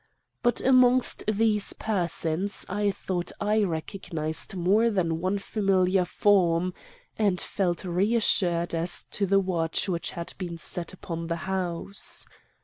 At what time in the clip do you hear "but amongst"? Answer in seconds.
0.41-1.23